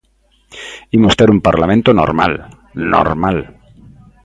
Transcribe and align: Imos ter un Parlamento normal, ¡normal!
Imos 0.97 1.17
ter 1.19 1.29
un 1.35 1.39
Parlamento 1.47 1.89
normal, 2.01 2.33
¡normal! 2.93 3.37